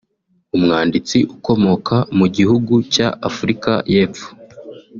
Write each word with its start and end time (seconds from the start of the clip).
umwanditsi 0.57 1.17
ukomoka 1.35 1.95
mu 2.17 2.25
gihugu 2.35 2.73
cya 2.93 3.07
Afurika 3.29 3.71
y’Epfo 3.93 4.27